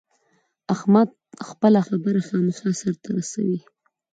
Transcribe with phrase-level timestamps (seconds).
[0.73, 1.09] احمد
[1.47, 3.59] خپله خبره خامخا سر ته رسوي.